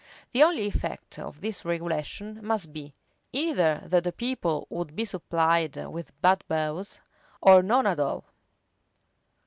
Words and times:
The 0.31 0.41
only 0.41 0.63
effect 0.65 1.19
of 1.19 1.41
this 1.41 1.63
regulation 1.63 2.43
must 2.43 2.73
be, 2.73 2.95
either 3.31 3.81
that 3.85 4.03
the 4.03 4.11
people 4.11 4.65
would 4.71 4.95
be 4.95 5.05
supplied 5.05 5.75
with 5.77 6.19
bad 6.23 6.43
bows, 6.47 6.99
or 7.39 7.61
none 7.61 7.85
at 7.85 7.99
all. 7.99 8.25